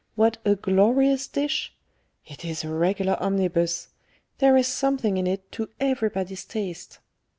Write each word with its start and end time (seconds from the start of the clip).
What 0.15 0.39
a 0.45 0.55
glorious 0.55 1.27
dish! 1.27 1.75
It 2.25 2.43
is 2.43 2.63
a 2.63 2.73
regular 2.73 3.21
omnibus; 3.21 3.89
there 4.39 4.57
is 4.57 4.65
something 4.67 5.17
in 5.17 5.27
it 5.27 5.51
to 5.51 5.69
everybody's 5.79 6.43
taste. 6.43 6.97